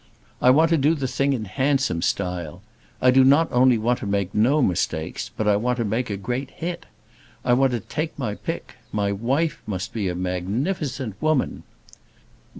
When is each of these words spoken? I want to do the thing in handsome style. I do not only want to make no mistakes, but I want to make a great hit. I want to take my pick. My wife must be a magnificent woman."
I 0.41 0.49
want 0.49 0.69
to 0.71 0.77
do 0.79 0.95
the 0.95 1.07
thing 1.07 1.31
in 1.31 1.45
handsome 1.45 2.01
style. 2.01 2.63
I 3.03 3.11
do 3.11 3.23
not 3.23 3.47
only 3.51 3.77
want 3.77 3.99
to 3.99 4.07
make 4.07 4.33
no 4.33 4.59
mistakes, 4.59 5.29
but 5.37 5.47
I 5.47 5.55
want 5.57 5.77
to 5.77 5.85
make 5.85 6.09
a 6.09 6.17
great 6.17 6.49
hit. 6.49 6.87
I 7.45 7.53
want 7.53 7.71
to 7.73 7.81
take 7.81 8.17
my 8.17 8.33
pick. 8.33 8.77
My 8.91 9.11
wife 9.11 9.61
must 9.67 9.93
be 9.93 10.07
a 10.07 10.15
magnificent 10.15 11.21
woman." 11.21 11.61